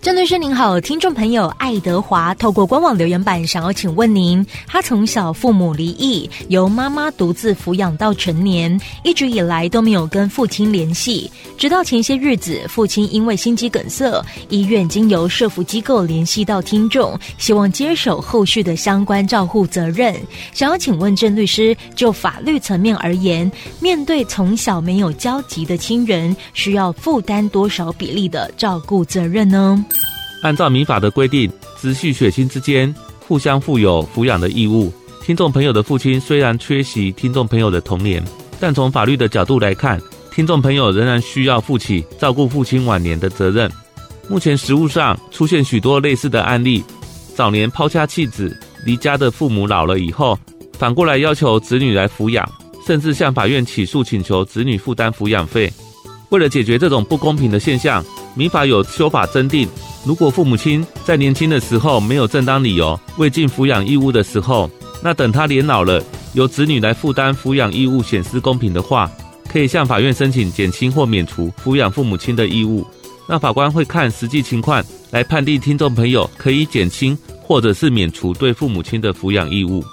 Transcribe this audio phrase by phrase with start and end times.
[0.00, 20.14] 郑律师您好，听众朋友爱德华透过官网留言板想要请问您，他从小父母离异，由妈妈独自抚养到成年，一直以来都没有跟父亲联系，直到前些日子，父亲因为心肌梗塞，医院经由社福机构联系到听众，希望接手后续的相关照护责任，
[20.54, 29.84] 想要请问郑律师，就法律层面而言，面对从小没有交集的亲人，需要负担多少比例的照顾责任呢？
[30.42, 32.94] 按照民法的规定，直系血亲之间
[33.26, 34.92] 互相负有抚养的义务。
[35.22, 38.22] 听众朋友的父亲虽然缺席听众朋友的童年，
[38.58, 40.00] 但从法律的角度来看，
[40.32, 43.70] 听众朋友仍然需要负起照顾父亲晚年的责任。
[44.28, 46.82] 目前实务上出现许多类似的案例：
[47.34, 50.38] 早年抛家弃子，离家的父母老了以后，
[50.78, 52.48] 反过来要求子女来抚养，
[52.86, 55.70] 甚至向法院起诉请求子女负担抚养费。
[56.30, 58.04] 为了解决这种不公平的现象，
[58.38, 59.68] 民法有修法增订。
[60.06, 64.70] 如果父母亲在年轻的时候没有正当理由未尽抚养义务的时候，
[65.02, 66.00] 那等他年老了，
[66.34, 69.10] 由子女来负担抚养义务，显失公平的话，
[69.48, 72.86] 可以向法院申请减轻或免除抚养父母亲的义务。
[73.26, 79.84] 那法官会看实际情况来判定听众朋友可以减轻或者是免除对父母亲的抚养义务。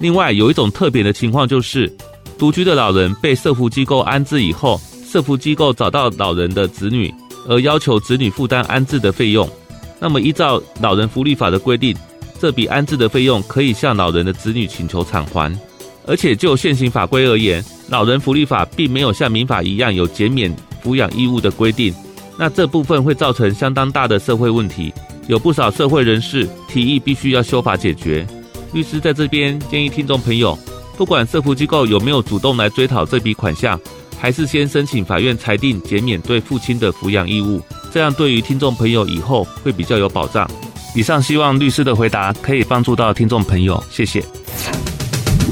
[0.00, 1.90] 另外，有一种特别的情况就是，
[2.36, 7.14] 独居的老人被社福机构安置以后，社福机构找到老人的子女。
[7.46, 9.48] 而要求子女负担安置的费用，
[10.00, 11.96] 那么依照老人福利法的规定，
[12.40, 15.56] 这笔安置的费用可以向老人的子女请求偿还。
[16.06, 21.94] 而且就现行法规而言，老人福利法并没有像民法一样有减免抚养义务的规定，
[22.38, 24.92] 那这部分会造成相当大的社会问题，
[25.26, 28.26] 有不少社会人士提议必须要修法解决。
[28.72, 30.58] 律师在这边建议听众朋友，
[30.96, 33.78] 不管社福机构有没有主动来追讨这笔款项。
[34.18, 37.62] 还是先申请法院裁定减免对父亲的抚养义务，
[37.92, 40.48] 这样对于听众朋友以后会比较有保障。
[40.94, 44.22] 以上希望律师的回答可以帮助到听众朋友，谢谢。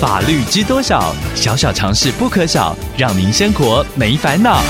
[0.00, 1.14] 法律知多少？
[1.34, 4.62] 小小常识不可少，让您生活没烦恼。